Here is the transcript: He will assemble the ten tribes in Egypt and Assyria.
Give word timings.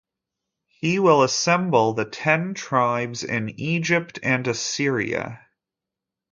He 0.65 0.97
will 0.97 1.21
assemble 1.21 1.93
the 1.93 2.05
ten 2.05 2.55
tribes 2.55 3.23
in 3.23 3.49
Egypt 3.61 4.17
and 4.23 4.47
Assyria. 4.47 5.45